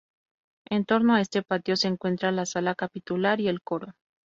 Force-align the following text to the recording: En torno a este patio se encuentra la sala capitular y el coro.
En 0.67 0.85
torno 0.85 1.13
a 1.13 1.21
este 1.21 1.43
patio 1.43 1.75
se 1.75 1.87
encuentra 1.87 2.31
la 2.31 2.47
sala 2.47 2.73
capitular 2.73 3.39
y 3.39 3.49
el 3.49 3.61
coro. 3.61 3.93